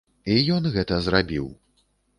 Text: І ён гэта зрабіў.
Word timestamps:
І 0.35 0.37
ён 0.55 0.63
гэта 0.77 0.99
зрабіў. 1.11 1.47